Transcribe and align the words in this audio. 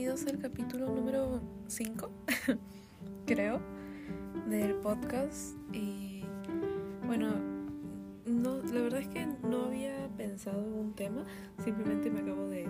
bienvenidos 0.00 0.32
al 0.32 0.40
capítulo 0.40 0.86
número 0.86 1.42
5, 1.66 2.10
creo, 3.26 3.60
del 4.48 4.76
podcast. 4.76 5.58
Y 5.74 6.24
bueno, 7.04 7.34
no, 8.24 8.62
la 8.62 8.80
verdad 8.80 9.00
es 9.00 9.08
que 9.08 9.26
no 9.42 9.66
había 9.66 10.08
pensado 10.16 10.64
en 10.64 10.72
un 10.72 10.94
tema, 10.94 11.26
simplemente 11.62 12.08
me 12.08 12.20
acabo 12.20 12.48
de 12.48 12.66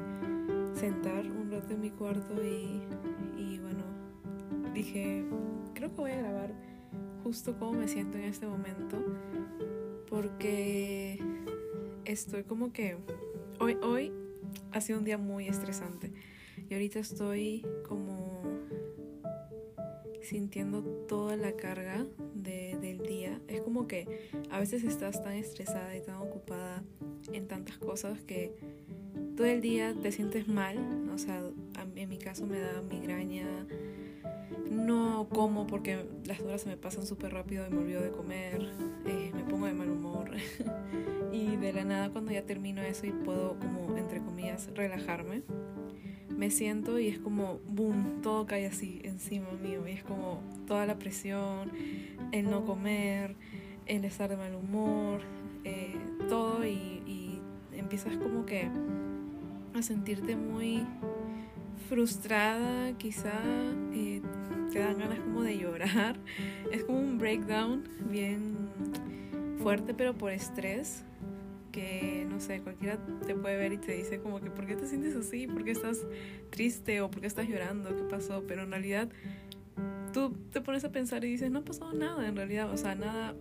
sentar 0.74 1.24
un 1.30 1.52
rato 1.52 1.72
en 1.72 1.80
mi 1.80 1.90
cuarto 1.90 2.34
y, 2.42 2.82
y 3.38 3.60
bueno, 3.60 3.84
dije, 4.74 5.24
creo 5.74 5.88
que 5.90 6.00
voy 6.00 6.10
a 6.10 6.16
grabar 6.16 6.52
justo 7.22 7.56
cómo 7.60 7.74
me 7.74 7.86
siento 7.86 8.18
en 8.18 8.24
este 8.24 8.48
momento, 8.48 8.98
porque 10.08 11.22
estoy 12.04 12.42
como 12.42 12.72
que 12.72 12.96
hoy, 13.60 13.76
hoy 13.84 14.12
ha 14.72 14.80
sido 14.80 14.98
un 14.98 15.04
día 15.04 15.16
muy 15.16 15.46
estresante. 15.46 16.12
Y 16.70 16.74
ahorita 16.74 17.00
estoy 17.00 17.66
como 17.88 18.44
sintiendo 20.22 20.84
toda 21.08 21.34
la 21.36 21.56
carga 21.56 22.06
de, 22.36 22.78
del 22.80 22.98
día. 22.98 23.40
Es 23.48 23.60
como 23.62 23.88
que 23.88 24.30
a 24.50 24.60
veces 24.60 24.84
estás 24.84 25.20
tan 25.20 25.32
estresada 25.32 25.96
y 25.96 26.00
tan 26.00 26.18
ocupada 26.18 26.84
en 27.32 27.48
tantas 27.48 27.76
cosas 27.78 28.20
que 28.20 28.54
todo 29.36 29.48
el 29.48 29.60
día 29.60 29.96
te 30.00 30.12
sientes 30.12 30.46
mal. 30.46 31.10
O 31.12 31.18
sea, 31.18 31.42
en 31.96 32.08
mi 32.08 32.18
caso 32.18 32.46
me 32.46 32.60
da 32.60 32.80
migraña. 32.82 33.66
No 34.70 35.28
como 35.28 35.66
porque 35.66 36.06
las 36.24 36.38
horas 36.38 36.60
se 36.60 36.68
me 36.68 36.76
pasan 36.76 37.04
súper 37.04 37.32
rápido 37.32 37.66
y 37.66 37.70
me 37.70 37.78
olvido 37.78 38.00
de 38.00 38.12
comer. 38.12 38.62
Eh, 39.06 39.32
me 39.34 39.42
pongo 39.42 39.66
de 39.66 39.72
mal 39.72 39.90
humor. 39.90 40.30
y 41.32 41.56
de 41.56 41.72
la 41.72 41.82
nada 41.82 42.10
cuando 42.10 42.30
ya 42.30 42.46
termino 42.46 42.80
eso 42.80 43.06
y 43.06 43.10
puedo 43.10 43.58
como, 43.58 43.96
entre 43.96 44.20
comillas, 44.20 44.70
relajarme 44.72 45.42
me 46.40 46.50
siento 46.50 46.98
y 46.98 47.08
es 47.08 47.18
como, 47.18 47.60
boom, 47.68 48.22
todo 48.22 48.46
cae 48.46 48.66
así 48.66 49.02
encima 49.04 49.50
mío. 49.62 49.86
Y 49.86 49.90
es 49.90 50.02
como 50.02 50.40
toda 50.66 50.86
la 50.86 50.98
presión, 50.98 51.70
el 52.32 52.48
no 52.48 52.64
comer, 52.64 53.36
el 53.84 54.06
estar 54.06 54.30
de 54.30 54.38
mal 54.38 54.54
humor, 54.54 55.20
eh, 55.64 55.96
todo. 56.30 56.64
Y, 56.66 56.96
empiezas 57.72 58.16
como 58.18 58.46
que 58.46 58.68
a 59.74 59.82
sentirte 59.82 60.36
muy 60.36 60.86
frustrada, 61.88 62.92
quizá 62.98 63.32
te 63.92 64.78
dan 64.78 64.98
ganas 64.98 65.18
como 65.20 65.42
de 65.42 65.58
llorar. 65.58 66.16
Es 66.72 66.84
como 66.84 67.00
un 67.00 67.18
breakdown 67.18 67.84
bien 68.10 68.70
fuerte, 69.58 69.92
pero 69.92 70.16
por 70.16 70.30
estrés 70.30 71.04
que, 71.70 72.26
no 72.28 72.40
sé, 72.40 72.60
cualquiera 72.60 72.98
te 73.26 73.34
puede 73.34 73.56
ver 73.56 73.72
y 73.72 73.78
te 73.78 73.92
dice 73.92 74.20
como 74.20 74.40
que, 74.40 74.50
¿por 74.50 74.66
qué 74.66 74.76
te 74.76 74.86
sientes 74.86 75.14
así? 75.16 75.46
¿Por 75.46 75.64
qué 75.64 75.70
estás 75.70 76.06
triste? 76.50 77.00
¿O 77.00 77.10
por 77.10 77.20
qué 77.20 77.26
estás 77.26 77.48
llorando? 77.48 77.94
¿Qué 77.96 78.02
pasó? 78.04 78.44
Pero 78.46 78.62
en 78.62 78.70
realidad 78.70 79.08
tú 80.12 80.32
te 80.52 80.60
pones 80.60 80.84
a 80.84 80.90
pensar 80.90 81.24
y 81.24 81.30
dices, 81.30 81.50
no 81.50 81.60
ha 81.60 81.64
pasado 81.64 81.92
nada 81.92 82.26
en 82.26 82.36
realidad, 82.36 82.70
o 82.70 82.76
sea, 82.76 82.94
nada 82.94 83.34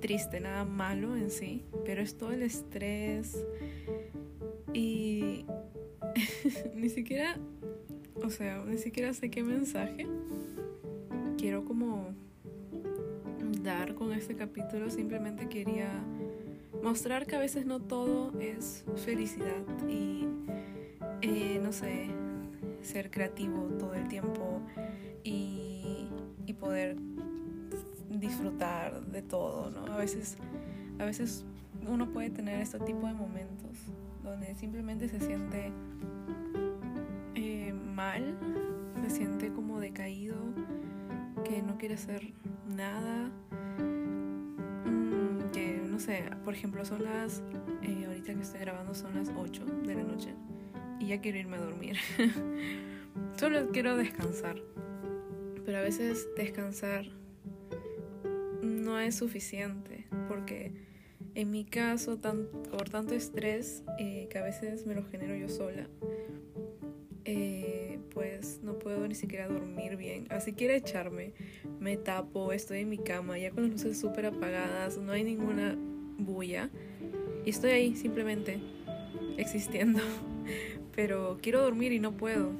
triste, 0.00 0.40
nada 0.40 0.64
malo 0.64 1.16
en 1.16 1.30
sí, 1.30 1.64
pero 1.84 2.02
es 2.02 2.16
todo 2.16 2.32
el 2.32 2.42
estrés 2.42 3.36
y 4.72 5.44
ni 6.74 6.88
siquiera, 6.88 7.38
o 8.22 8.30
sea, 8.30 8.62
ni 8.64 8.78
siquiera 8.78 9.12
sé 9.14 9.30
qué 9.30 9.42
mensaje 9.42 10.06
quiero 11.38 11.64
como 11.64 12.14
dar 13.62 13.94
con 13.94 14.12
este 14.12 14.36
capítulo, 14.36 14.90
simplemente 14.90 15.48
quería 15.48 15.90
mostrar 16.82 17.26
que 17.26 17.36
a 17.36 17.38
veces 17.38 17.66
no 17.66 17.80
todo 17.80 18.32
es 18.40 18.84
felicidad 18.96 19.62
y, 19.88 20.26
eh, 21.22 21.60
no 21.62 21.72
sé, 21.72 22.08
ser 22.82 23.10
creativo 23.10 23.68
todo 23.78 23.94
el 23.94 24.08
tiempo 24.08 24.60
y, 25.24 26.08
y, 26.46 26.52
poder 26.52 26.96
disfrutar 28.10 29.04
de 29.06 29.22
todo, 29.22 29.70
¿no? 29.70 29.86
A 29.92 29.96
veces, 29.96 30.36
a 30.98 31.04
veces 31.04 31.44
uno 31.86 32.12
puede 32.12 32.30
tener 32.30 32.60
este 32.60 32.78
tipo 32.80 33.06
de 33.06 33.14
momentos 33.14 33.76
donde 34.22 34.54
simplemente 34.54 35.08
se 35.08 35.20
siente 35.20 35.72
eh, 37.34 37.72
mal, 37.72 38.36
se 39.02 39.10
siente 39.10 39.52
como 39.52 39.78
decaído, 39.80 40.36
que 41.44 41.62
no 41.62 41.78
quiere 41.78 41.94
hacer 41.94 42.32
nada 42.66 43.30
sé, 46.06 46.22
por 46.44 46.54
ejemplo, 46.54 46.84
son 46.84 47.02
las, 47.02 47.42
eh, 47.82 48.04
ahorita 48.06 48.32
que 48.32 48.40
estoy 48.40 48.60
grabando 48.60 48.94
son 48.94 49.14
las 49.16 49.28
8 49.36 49.64
de 49.84 49.94
la 49.96 50.04
noche 50.04 50.34
y 51.00 51.08
ya 51.08 51.20
quiero 51.20 51.38
irme 51.38 51.56
a 51.56 51.60
dormir. 51.60 51.96
Solo 53.36 53.70
quiero 53.72 53.96
descansar, 53.96 54.62
pero 55.64 55.78
a 55.78 55.80
veces 55.80 56.28
descansar 56.36 57.06
no 58.62 59.00
es 59.00 59.16
suficiente 59.16 60.06
porque 60.28 60.72
en 61.34 61.50
mi 61.50 61.64
caso, 61.64 62.18
tan, 62.18 62.46
por 62.70 62.88
tanto 62.88 63.14
estrés 63.14 63.82
eh, 63.98 64.28
que 64.30 64.38
a 64.38 64.44
veces 64.44 64.86
me 64.86 64.94
lo 64.94 65.04
genero 65.04 65.34
yo 65.34 65.48
sola, 65.48 65.88
eh, 67.24 67.98
pues 68.14 68.60
no 68.62 68.78
puedo 68.78 69.08
ni 69.08 69.16
siquiera 69.16 69.48
dormir 69.48 69.96
bien. 69.96 70.28
Así 70.30 70.52
quiero 70.52 70.72
echarme, 70.74 71.32
me 71.80 71.96
tapo, 71.96 72.52
estoy 72.52 72.80
en 72.80 72.90
mi 72.90 72.98
cama, 72.98 73.38
ya 73.38 73.50
con 73.50 73.64
las 73.64 73.72
luces 73.72 73.98
súper 73.98 74.26
apagadas, 74.26 74.98
no 74.98 75.10
hay 75.10 75.24
ninguna 75.24 75.76
bulla. 76.18 76.70
Y 77.44 77.50
estoy 77.50 77.70
ahí 77.70 77.96
simplemente 77.96 78.60
existiendo. 79.36 80.00
Pero 80.94 81.38
quiero 81.40 81.62
dormir 81.62 81.92
y 81.92 82.00
no 82.00 82.12
puedo. 82.12 82.52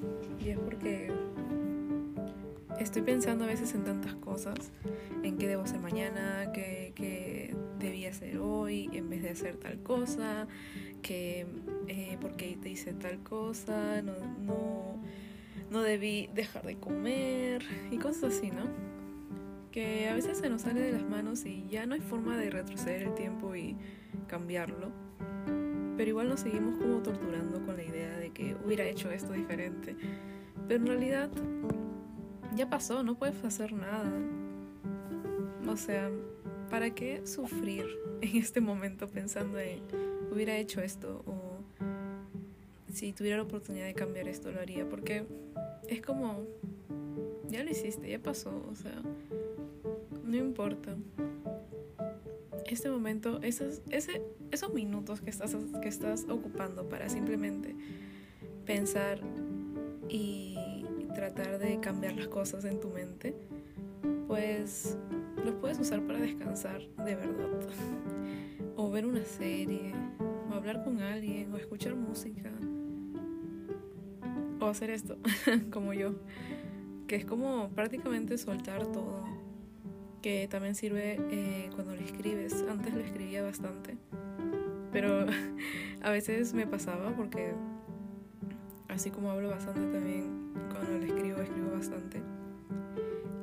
Y 0.44 0.50
es 0.50 0.59
porque 0.59 1.11
estoy 2.78 3.03
pensando 3.03 3.45
a 3.45 3.49
veces 3.49 3.75
en 3.75 3.84
tantas 3.84 4.15
cosas, 4.15 4.72
en 5.22 5.39
qué 5.39 5.49
debo 5.49 5.62
hacer 5.62 5.81
mañana, 5.81 6.53
qué, 6.53 6.93
qué 6.95 7.55
debía 7.78 8.11
hacer 8.11 8.39
hoy 8.39 8.91
en 8.93 9.09
vez 9.09 9.22
de 9.22 9.31
hacer 9.31 9.56
tal 9.56 9.78
cosa, 9.83 10.47
que 11.03 11.47
eh, 11.89 12.19
porque 12.21 12.59
te 12.61 12.69
hice 12.69 12.93
tal 12.93 13.22
cosa, 13.22 14.03
no, 14.03 14.12
no, 14.39 15.00
no 15.71 15.83
debí 15.83 16.28
dejar 16.34 16.65
de 16.65 16.77
comer 16.77 17.62
y 17.91 17.97
cosas 17.97 18.37
así, 18.37 18.50
¿no? 18.50 18.96
Que 19.76 20.09
a 20.09 20.14
veces 20.14 20.38
se 20.38 20.48
nos 20.48 20.62
sale 20.62 20.81
de 20.81 20.91
las 20.91 21.06
manos 21.06 21.44
y 21.44 21.66
ya 21.69 21.84
no 21.84 21.97
hay 21.97 22.00
forma 22.00 22.34
de 22.38 22.48
retroceder 22.48 23.03
el 23.03 23.14
tiempo 23.14 23.54
y 23.54 23.76
cambiarlo. 24.26 24.91
Pero 25.98 26.09
igual 26.09 26.31
nos 26.31 26.41
seguimos 26.41 26.78
como 26.78 27.03
torturando 27.03 27.62
con 27.62 27.76
la 27.76 27.82
idea 27.82 28.16
de 28.16 28.31
que 28.31 28.56
hubiera 28.65 28.84
hecho 28.84 29.10
esto 29.10 29.34
diferente. 29.34 29.94
Pero 30.66 30.81
en 30.81 30.86
realidad 30.86 31.31
ya 32.54 32.70
pasó, 32.70 33.03
no 33.03 33.19
puedes 33.19 33.44
hacer 33.44 33.75
nada. 33.75 34.10
O 35.69 35.76
sea, 35.76 36.10
¿para 36.70 36.94
qué 36.94 37.26
sufrir 37.26 37.84
en 38.22 38.36
este 38.36 38.62
momento 38.62 39.09
pensando 39.09 39.59
en 39.59 39.82
hubiera 40.32 40.56
hecho 40.56 40.81
esto 40.81 41.22
o 41.26 41.59
si 42.91 43.12
tuviera 43.12 43.36
la 43.36 43.42
oportunidad 43.42 43.84
de 43.84 43.92
cambiar 43.92 44.26
esto 44.26 44.50
lo 44.50 44.59
haría? 44.59 44.88
Porque 44.88 45.26
es 45.86 46.00
como, 46.00 46.47
ya 47.50 47.62
lo 47.62 47.70
hiciste, 47.70 48.09
ya 48.09 48.19
pasó, 48.19 48.66
o 48.70 48.75
sea, 48.75 49.03
no 50.26 50.37
importa. 50.37 50.97
Este 52.66 52.91
momento, 52.91 53.41
esos, 53.42 53.81
ese, 53.91 54.22
esos 54.50 54.75
minutos 54.75 55.20
que 55.20 55.31
estás, 55.31 55.56
que 55.81 55.88
estás 55.88 56.26
ocupando 56.28 56.88
para 56.88 57.09
simplemente 57.09 57.76
pensar 58.65 59.20
y 60.09 60.56
tratar 61.15 61.59
de 61.59 61.81
cambiar 61.81 62.15
las 62.15 62.28
cosas 62.28 62.65
en 62.65 62.81
tu 62.81 62.91
mente, 62.91 63.34
pues 64.26 64.98
los 65.44 65.54
puedes 65.54 65.78
usar 65.78 66.04
para 66.06 66.19
descansar 66.19 66.82
de 67.04 67.15
verdad. 67.15 67.48
O 68.76 68.91
ver 68.91 69.06
una 69.06 69.25
serie, 69.25 69.94
o 70.50 70.54
hablar 70.54 70.84
con 70.84 71.00
alguien, 71.00 71.53
o 71.54 71.56
escuchar 71.56 71.95
música. 71.95 72.53
O 74.60 74.66
hacer 74.66 74.91
esto, 74.91 75.16
como 75.71 75.95
yo, 75.95 76.16
que 77.06 77.16
es 77.16 77.24
como 77.24 77.71
prácticamente 77.71 78.36
soltar 78.36 78.86
todo. 78.86 79.35
Que 80.27 80.49
también 80.49 80.75
sirve 80.75 81.21
eh, 81.31 81.71
cuando 81.77 81.95
lo 81.95 82.01
escribes. 82.01 82.53
Antes 82.69 82.93
lo 82.93 82.99
escribía 82.99 83.45
bastante, 83.45 83.97
pero 84.91 85.25
a 86.03 86.11
veces 86.11 86.53
me 86.53 86.67
pasaba 86.67 87.15
porque 87.15 87.53
así 88.89 89.13
como 89.13 89.31
hablo 89.31 89.51
bastante 89.51 89.83
también 89.83 90.51
cuando 90.73 90.99
le 90.99 91.07
escribo, 91.07 91.41
escribo 91.43 91.71
bastante. 91.71 92.23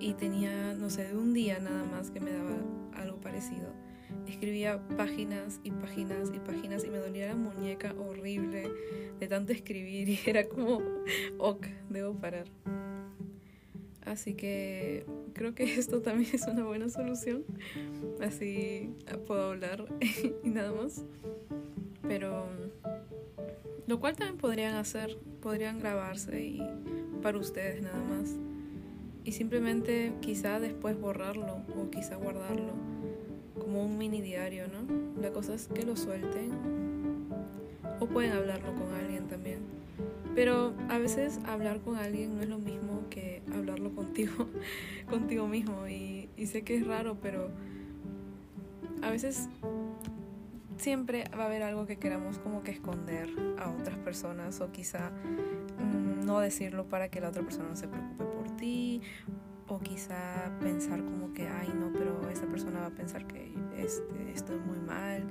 Y 0.01 0.15
tenía, 0.15 0.73
no 0.73 0.89
sé, 0.89 1.05
de 1.05 1.15
un 1.15 1.33
día 1.33 1.57
nada 1.59 1.85
más 1.85 2.11
que 2.11 2.19
me 2.19 2.33
daba 2.33 2.57
algo 2.95 3.15
parecido. 3.21 3.71
Escribía 4.27 4.85
páginas 4.97 5.61
y 5.63 5.71
páginas 5.71 6.33
y 6.35 6.39
páginas 6.39 6.83
y 6.83 6.89
me 6.89 6.97
dolía 6.97 7.27
la 7.27 7.35
muñeca 7.35 7.93
horrible 7.93 8.69
de 9.21 9.27
tanto 9.29 9.53
escribir 9.53 10.09
y 10.09 10.19
era 10.25 10.49
como, 10.49 10.81
ok, 11.37 11.65
debo 11.89 12.13
parar. 12.13 12.47
Así 14.05 14.33
que 14.33 15.05
creo 15.33 15.53
que 15.55 15.63
esto 15.79 16.01
también 16.01 16.29
es 16.33 16.47
una 16.47 16.63
buena 16.63 16.89
solución. 16.89 17.43
Así 18.21 18.89
puedo 19.27 19.51
hablar 19.51 19.85
y 20.43 20.49
nada 20.49 20.71
más. 20.71 21.03
Pero 22.07 22.47
lo 23.87 23.99
cual 23.99 24.15
también 24.15 24.37
podrían 24.37 24.75
hacer, 24.75 25.17
podrían 25.41 25.79
grabarse 25.79 26.41
y 26.41 26.61
para 27.21 27.37
ustedes 27.37 27.81
nada 27.81 28.01
más. 28.03 28.35
Y 29.25 29.31
simplemente 29.31 30.13
quizá 30.21 30.59
después 30.59 30.99
borrarlo 30.99 31.61
o 31.77 31.89
quizá 31.89 32.15
guardarlo 32.15 32.73
como 33.59 33.85
un 33.85 33.97
mini 33.97 34.21
diario, 34.21 34.67
¿no? 34.67 35.21
La 35.21 35.31
cosa 35.31 35.53
es 35.53 35.67
que 35.67 35.83
lo 35.83 35.95
suelten 35.95 36.51
o 37.99 38.07
pueden 38.07 38.33
hablarlo 38.33 38.73
con 38.75 38.93
alguien 38.93 39.27
también. 39.27 39.59
Pero 40.35 40.73
a 40.89 40.97
veces 40.97 41.39
hablar 41.45 41.79
con 41.79 41.95
alguien 41.95 42.35
no 42.35 42.41
es 42.41 42.49
lo 42.49 42.57
mismo 42.57 42.92
contigo, 43.91 44.47
contigo 45.09 45.47
mismo. 45.47 45.87
Y, 45.87 46.29
sé 46.45 46.63
que 46.63 46.75
es 46.75 46.85
raro, 46.85 47.17
pero 47.21 47.49
a 49.01 49.09
veces 49.09 49.49
siempre 50.77 51.25
va 51.37 51.43
a 51.43 51.45
haber 51.47 51.63
algo 51.63 51.85
que 51.85 51.97
queramos 51.97 52.39
como 52.39 52.63
que 52.63 52.71
esconder 52.71 53.29
a 53.57 53.69
otras 53.69 53.97
personas 53.97 54.59
o 54.59 54.71
quizá 54.71 55.09
mm, 55.09 56.25
no 56.25 56.39
decirlo 56.39 56.87
para 56.89 57.09
que 57.09 57.21
la 57.21 57.29
otra 57.29 57.43
persona 57.43 57.69
no 57.69 57.75
se 57.75 57.87
preocupe 57.87 58.25
por 58.25 58.55
ti 58.57 59.01
o 59.67 59.79
quizá 59.79 60.51
pensar 60.59 61.03
como 61.03 61.33
que 61.33 61.47
ay 61.47 61.71
no 61.73 61.91
pero 61.93 62.29
esa 62.29 62.47
persona 62.47 62.81
va 62.81 62.87
a 62.87 62.95
pensar 62.95 63.25
que 63.27 63.53
este, 63.77 64.31
estoy 64.33 64.59
muy 64.59 64.79
mal 64.79 65.25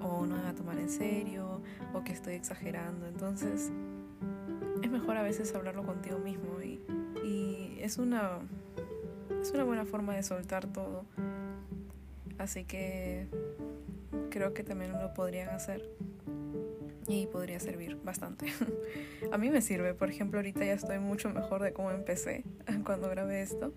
o 0.00 0.26
no 0.26 0.36
me 0.36 0.42
va 0.42 0.48
a 0.50 0.54
tomar 0.54 0.78
en 0.78 0.88
serio 0.88 1.62
o 1.94 2.02
que 2.02 2.12
estoy 2.12 2.34
exagerando 2.34 3.06
entonces 3.06 3.70
es 4.82 4.90
mejor 4.90 5.16
a 5.16 5.22
veces 5.22 5.54
hablarlo 5.54 5.84
contigo 5.84 6.18
mismo 6.18 6.60
y 6.62 6.75
es 7.86 7.98
una 7.98 8.40
es 9.40 9.50
una 9.52 9.64
buena 9.64 9.84
forma 9.84 10.14
de 10.14 10.22
soltar 10.22 10.66
todo 10.66 11.04
así 12.38 12.64
que 12.64 13.26
creo 14.30 14.52
que 14.52 14.62
también 14.62 14.92
lo 14.92 15.14
podrían 15.14 15.48
hacer 15.48 15.88
y 17.08 17.26
podría 17.26 17.60
servir 17.60 17.98
bastante. 18.04 18.46
a 19.32 19.38
mí 19.38 19.50
me 19.50 19.60
sirve, 19.60 19.94
por 19.94 20.10
ejemplo, 20.10 20.38
ahorita 20.38 20.64
ya 20.64 20.72
estoy 20.72 20.98
mucho 20.98 21.30
mejor 21.30 21.62
de 21.62 21.72
cómo 21.72 21.90
empecé 21.90 22.44
cuando 22.84 23.08
grabé 23.08 23.42
esto 23.42 23.72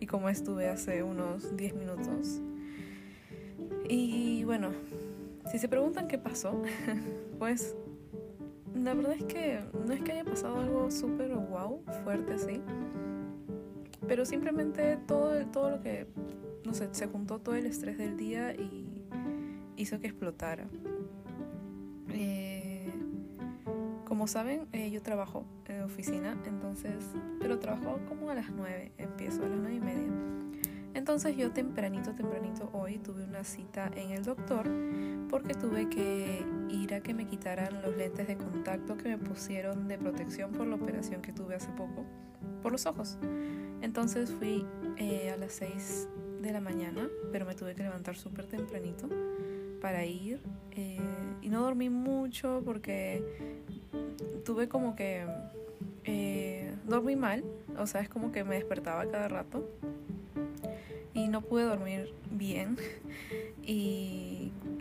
y 0.00 0.06
cómo 0.06 0.28
estuve 0.28 0.68
hace 0.68 1.02
unos 1.02 1.56
10 1.56 1.74
minutos. 1.74 2.40
Y 3.88 4.44
bueno, 4.44 4.72
si 5.50 5.58
se 5.58 5.68
preguntan 5.68 6.08
qué 6.08 6.18
pasó, 6.18 6.62
pues 7.38 7.76
la 8.74 8.94
verdad 8.94 9.12
es 9.12 9.24
que 9.24 9.60
no 9.86 9.92
es 9.92 10.00
que 10.02 10.12
haya 10.12 10.24
pasado 10.24 10.58
algo 10.58 10.90
súper 10.90 11.34
wow, 11.34 11.82
fuerte 12.04 12.34
así, 12.34 12.60
pero 14.08 14.24
simplemente 14.24 14.96
todo, 15.06 15.46
todo 15.46 15.70
lo 15.70 15.82
que, 15.82 16.06
no 16.64 16.72
sé, 16.72 16.88
se 16.92 17.06
juntó 17.06 17.38
todo 17.40 17.54
el 17.54 17.66
estrés 17.66 17.98
del 17.98 18.16
día 18.16 18.54
y 18.54 19.04
hizo 19.76 20.00
que 20.00 20.06
explotara. 20.06 20.66
Eh, 22.10 22.90
como 24.06 24.26
saben, 24.26 24.66
eh, 24.72 24.90
yo 24.90 25.02
trabajo 25.02 25.44
en 25.66 25.82
oficina, 25.82 26.36
entonces, 26.46 26.94
pero 27.38 27.58
trabajo 27.58 28.00
como 28.08 28.30
a 28.30 28.34
las 28.34 28.50
9, 28.50 28.92
empiezo 28.96 29.44
a 29.44 29.48
las 29.48 29.58
9 29.58 29.74
y 29.74 29.80
media. 29.80 30.08
Entonces 30.94 31.36
yo 31.36 31.52
tempranito, 31.52 32.12
tempranito 32.14 32.70
hoy 32.72 32.98
tuve 32.98 33.22
una 33.22 33.44
cita 33.44 33.90
en 33.94 34.10
el 34.10 34.24
doctor 34.24 34.66
porque 35.28 35.54
tuve 35.54 35.88
que 35.88 36.44
ir 36.70 36.94
a 36.94 37.00
que 37.00 37.12
me 37.12 37.26
quitaran 37.26 37.82
los 37.82 37.96
lentes 37.96 38.26
de 38.26 38.36
contacto 38.36 38.96
que 38.96 39.10
me 39.10 39.18
pusieron 39.18 39.86
de 39.86 39.98
protección 39.98 40.50
por 40.52 40.66
la 40.66 40.76
operación 40.76 41.20
que 41.20 41.32
tuve 41.32 41.54
hace 41.54 41.68
poco 41.72 42.04
por 42.62 42.72
los 42.72 42.86
ojos. 42.86 43.18
Entonces 43.82 44.30
fui 44.30 44.64
eh, 44.96 45.30
a 45.30 45.36
las 45.36 45.52
6 45.52 46.08
de 46.42 46.52
la 46.52 46.60
mañana, 46.60 47.08
pero 47.32 47.46
me 47.46 47.54
tuve 47.54 47.74
que 47.74 47.82
levantar 47.82 48.16
súper 48.16 48.46
tempranito 48.46 49.08
para 49.80 50.04
ir 50.04 50.40
eh, 50.72 50.98
y 51.42 51.48
no 51.48 51.62
dormí 51.62 51.88
mucho 51.88 52.62
porque 52.64 53.22
tuve 54.44 54.68
como 54.68 54.96
que 54.96 55.24
eh, 56.04 56.74
dormí 56.86 57.16
mal, 57.16 57.44
o 57.78 57.86
sea, 57.86 58.00
es 58.00 58.08
como 58.08 58.32
que 58.32 58.44
me 58.44 58.56
despertaba 58.56 59.06
cada 59.06 59.28
rato 59.28 59.68
y 61.14 61.28
no 61.28 61.42
pude 61.42 61.64
dormir 61.64 62.12
bien. 62.30 62.76
Y 63.70 64.37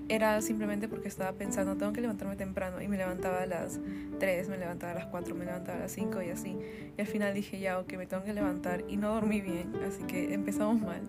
era 0.09 0.41
simplemente 0.41 0.87
porque 0.87 1.07
estaba 1.07 1.33
pensando, 1.33 1.75
tengo 1.75 1.91
que 1.91 2.01
levantarme 2.01 2.35
temprano 2.35 2.81
y 2.81 2.87
me 2.87 2.97
levantaba 2.97 3.41
a 3.41 3.45
las 3.45 3.79
3, 4.19 4.49
me 4.49 4.57
levantaba 4.57 4.93
a 4.93 4.95
las 4.95 5.05
4, 5.07 5.35
me 5.35 5.45
levantaba 5.45 5.77
a 5.77 5.81
las 5.81 5.91
5 5.91 6.21
y 6.21 6.29
así. 6.29 6.57
Y 6.97 7.01
al 7.01 7.07
final 7.07 7.33
dije 7.33 7.59
ya, 7.59 7.79
ok, 7.79 7.93
me 7.93 8.05
tengo 8.05 8.23
que 8.23 8.33
levantar 8.33 8.83
y 8.87 8.97
no 8.97 9.13
dormí 9.13 9.41
bien, 9.41 9.73
así 9.85 10.03
que 10.03 10.33
empezamos 10.33 10.79
mal. 10.81 11.01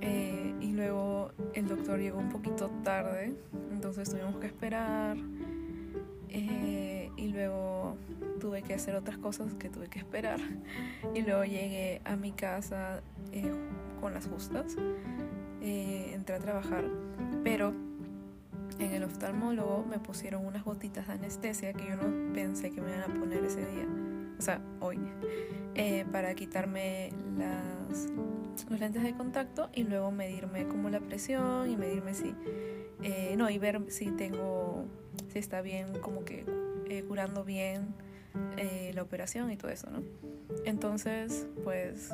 Eh, 0.00 0.54
y 0.60 0.72
luego 0.72 1.32
el 1.54 1.66
doctor 1.68 1.98
llegó 1.98 2.18
un 2.18 2.28
poquito 2.28 2.70
tarde, 2.82 3.34
entonces 3.72 4.10
tuvimos 4.10 4.36
que 4.36 4.46
esperar. 4.46 5.16
Eh, 6.28 7.10
y 7.16 7.28
luego 7.28 7.96
tuve 8.40 8.60
que 8.60 8.74
hacer 8.74 8.94
otras 8.94 9.16
cosas 9.16 9.54
que 9.54 9.70
tuve 9.70 9.88
que 9.88 9.98
esperar. 9.98 10.38
Y 11.14 11.22
luego 11.22 11.44
llegué 11.44 12.02
a 12.04 12.16
mi 12.16 12.32
casa 12.32 13.00
eh, 13.32 13.50
con 14.02 14.12
las 14.12 14.26
justas. 14.26 14.76
entré 15.62 16.34
a 16.36 16.38
trabajar, 16.38 16.84
pero 17.42 17.85
en 18.78 18.92
el 18.92 19.04
oftalmólogo 19.04 19.84
me 19.88 19.98
pusieron 19.98 20.44
unas 20.44 20.64
gotitas 20.64 21.06
de 21.06 21.14
anestesia 21.14 21.72
que 21.72 21.86
yo 21.86 21.96
no 21.96 22.32
pensé 22.32 22.70
que 22.70 22.80
me 22.80 22.90
iban 22.90 23.10
a 23.10 23.14
poner 23.14 23.44
ese 23.44 23.64
día, 23.66 23.86
o 24.38 24.42
sea, 24.42 24.60
hoy, 24.80 24.98
para 26.12 26.34
quitarme 26.34 27.10
las 27.36 28.08
los 28.70 28.80
lentes 28.80 29.02
de 29.02 29.14
contacto 29.14 29.68
y 29.74 29.84
luego 29.84 30.10
medirme 30.10 30.66
como 30.66 30.88
la 30.88 31.00
presión 31.00 31.70
y 31.70 31.76
medirme 31.76 32.14
si, 32.14 32.34
eh, 33.02 33.34
no, 33.36 33.50
y 33.50 33.58
ver 33.58 33.82
si 33.88 34.10
tengo, 34.12 34.86
si 35.28 35.38
está 35.38 35.60
bien, 35.60 35.98
como 36.00 36.24
que 36.24 36.44
eh, 36.88 37.04
curando 37.04 37.44
bien 37.44 37.94
eh, 38.56 38.92
la 38.94 39.02
operación 39.02 39.50
y 39.50 39.56
todo 39.56 39.70
eso, 39.70 39.88
¿no? 39.90 40.02
Entonces, 40.64 41.46
pues 41.64 42.10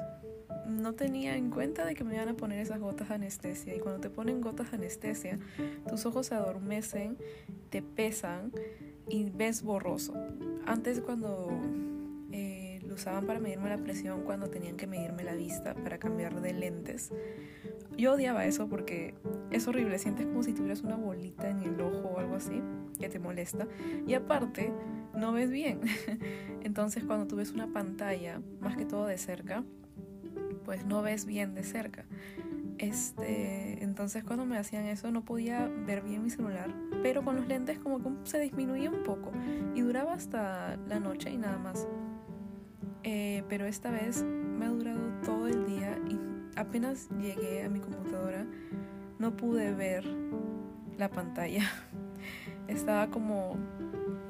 no 0.66 0.94
tenía 0.94 1.36
en 1.36 1.50
cuenta 1.50 1.84
de 1.84 1.94
que 1.94 2.04
me 2.04 2.14
iban 2.14 2.28
a 2.28 2.34
poner 2.34 2.60
esas 2.60 2.80
gotas 2.80 3.08
de 3.08 3.14
anestesia 3.14 3.74
y 3.74 3.80
cuando 3.80 4.00
te 4.00 4.10
ponen 4.10 4.40
gotas 4.40 4.70
de 4.70 4.76
anestesia, 4.76 5.38
tus 5.88 6.06
ojos 6.06 6.26
se 6.26 6.34
adormecen, 6.34 7.16
te 7.70 7.82
pesan 7.82 8.52
y 9.08 9.30
ves 9.30 9.62
borroso. 9.62 10.14
Antes 10.66 11.00
cuando 11.00 11.50
usaban 12.92 13.26
para 13.26 13.40
medirme 13.40 13.68
la 13.68 13.78
presión 13.78 14.22
cuando 14.22 14.48
tenían 14.48 14.76
que 14.76 14.86
medirme 14.86 15.24
la 15.24 15.34
vista 15.34 15.74
para 15.74 15.98
cambiar 15.98 16.40
de 16.40 16.52
lentes. 16.52 17.10
Yo 17.96 18.14
odiaba 18.14 18.46
eso 18.46 18.68
porque 18.68 19.14
es 19.50 19.66
horrible, 19.66 19.98
sientes 19.98 20.26
como 20.26 20.42
si 20.42 20.52
tuvieras 20.52 20.82
una 20.82 20.96
bolita 20.96 21.50
en 21.50 21.62
el 21.62 21.80
ojo 21.80 22.12
o 22.14 22.18
algo 22.18 22.36
así 22.36 22.62
que 22.98 23.08
te 23.08 23.18
molesta 23.18 23.66
y 24.06 24.14
aparte 24.14 24.72
no 25.14 25.32
ves 25.32 25.50
bien. 25.50 25.80
Entonces 26.62 27.04
cuando 27.04 27.26
tú 27.26 27.36
ves 27.36 27.52
una 27.52 27.72
pantalla, 27.72 28.40
más 28.60 28.76
que 28.76 28.84
todo 28.84 29.06
de 29.06 29.18
cerca, 29.18 29.64
pues 30.64 30.84
no 30.84 31.02
ves 31.02 31.26
bien 31.26 31.54
de 31.54 31.62
cerca. 31.62 32.04
Este, 32.78 33.82
entonces 33.84 34.24
cuando 34.24 34.44
me 34.44 34.58
hacían 34.58 34.86
eso 34.86 35.10
no 35.10 35.24
podía 35.24 35.68
ver 35.86 36.02
bien 36.02 36.22
mi 36.22 36.30
celular, 36.30 36.74
pero 37.02 37.22
con 37.22 37.36
los 37.36 37.46
lentes 37.46 37.78
como 37.78 38.02
que 38.02 38.10
se 38.28 38.40
disminuía 38.40 38.90
un 38.90 39.04
poco 39.04 39.30
y 39.74 39.82
duraba 39.82 40.14
hasta 40.14 40.76
la 40.88 40.98
noche 40.98 41.30
y 41.30 41.36
nada 41.36 41.58
más. 41.58 41.86
Eh, 43.04 43.44
pero 43.48 43.66
esta 43.66 43.90
vez 43.90 44.22
me 44.22 44.64
ha 44.64 44.68
durado 44.68 45.00
todo 45.24 45.48
el 45.48 45.66
día 45.66 45.98
y 46.08 46.18
apenas 46.56 47.08
llegué 47.20 47.62
a 47.64 47.68
mi 47.68 47.80
computadora 47.80 48.46
no 49.22 49.36
pude 49.36 49.72
ver 49.72 50.04
la 50.98 51.08
pantalla. 51.08 51.62
Estaba 52.68 53.08
como 53.08 53.56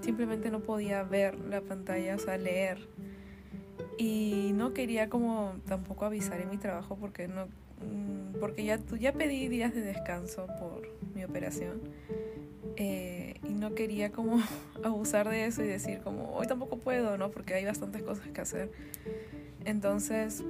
simplemente 0.02 0.50
no 0.50 0.60
podía 0.60 1.02
ver 1.02 1.38
la 1.38 1.62
pantalla, 1.62 2.16
o 2.16 2.18
sea, 2.18 2.36
leer. 2.36 2.88
Y 4.02 4.50
no 4.56 4.74
quería 4.74 5.08
como 5.08 5.54
tampoco 5.68 6.04
avisar 6.04 6.40
en 6.40 6.50
mi 6.50 6.56
trabajo 6.56 6.96
porque 6.96 7.28
no 7.28 7.46
mm, 7.46 8.40
porque 8.40 8.64
ya 8.64 8.80
ya 8.98 9.12
pedí 9.12 9.46
días 9.46 9.72
de 9.72 9.80
descanso 9.80 10.48
por 10.58 10.88
mi 11.14 11.22
operación. 11.22 11.80
Eh, 12.74 13.36
y 13.48 13.52
no 13.52 13.76
quería 13.76 14.10
como 14.10 14.40
abusar 14.82 15.28
de 15.28 15.44
eso 15.44 15.62
y 15.62 15.68
decir 15.68 16.00
como 16.00 16.34
hoy 16.34 16.48
tampoco 16.48 16.78
puedo, 16.78 17.16
¿no? 17.16 17.30
Porque 17.30 17.54
hay 17.54 17.64
bastantes 17.64 18.02
cosas 18.02 18.26
que 18.26 18.40
hacer. 18.40 18.72
Entonces, 19.64 20.42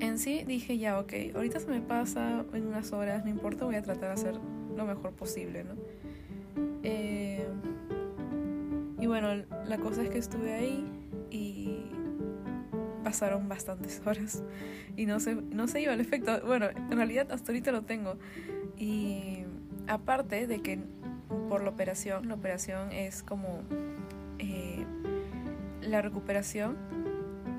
en 0.00 0.18
sí 0.18 0.42
dije 0.46 0.78
ya, 0.78 0.98
ok, 0.98 1.12
ahorita 1.34 1.60
se 1.60 1.66
me 1.66 1.82
pasa 1.82 2.46
en 2.54 2.66
unas 2.66 2.94
horas, 2.94 3.26
no 3.26 3.30
importa, 3.30 3.66
voy 3.66 3.74
a 3.74 3.82
tratar 3.82 4.08
de 4.08 4.14
hacer 4.14 4.34
lo 4.74 4.86
mejor 4.86 5.12
posible, 5.12 5.64
¿no? 5.64 5.74
Eh, 6.82 7.46
y 8.98 9.06
bueno, 9.06 9.44
la 9.66 9.76
cosa 9.76 10.02
es 10.02 10.08
que 10.08 10.16
estuve 10.16 10.54
ahí 10.54 10.82
pasaron 13.06 13.48
bastantes 13.48 14.02
horas 14.04 14.42
y 14.96 15.06
no 15.06 15.20
se, 15.20 15.36
no 15.36 15.68
se 15.68 15.80
iba 15.80 15.92
el 15.92 16.00
efecto. 16.00 16.40
Bueno, 16.44 16.66
en 16.70 16.90
realidad 16.90 17.30
hasta 17.30 17.52
ahorita 17.52 17.70
lo 17.70 17.82
tengo. 17.82 18.18
Y 18.76 19.44
aparte 19.86 20.48
de 20.48 20.60
que 20.60 20.80
por 21.48 21.62
la 21.62 21.70
operación, 21.70 22.26
la 22.26 22.34
operación 22.34 22.90
es 22.90 23.22
como 23.22 23.60
eh, 24.40 24.84
la 25.82 26.02
recuperación 26.02 26.76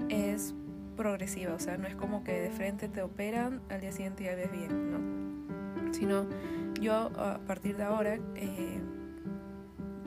es 0.09 0.53
progresiva, 0.97 1.53
o 1.53 1.59
sea, 1.59 1.77
no 1.77 1.87
es 1.87 1.95
como 1.95 2.25
que 2.25 2.33
de 2.33 2.51
frente 2.51 2.89
te 2.89 3.01
operan, 3.01 3.61
al 3.69 3.79
día 3.79 3.93
siguiente 3.93 4.25
ya 4.25 4.35
ves 4.35 4.51
bien, 4.51 4.91
no. 4.91 5.93
Sino 5.93 6.25
yo 6.81 6.93
a 6.93 7.39
partir 7.47 7.77
de 7.77 7.83
ahora 7.83 8.19
eh, 8.35 8.81